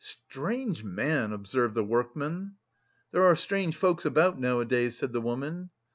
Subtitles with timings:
[0.03, 2.55] "Strange man!" observed the workman.
[3.11, 5.69] "There are strange folks about nowadays," said the woman.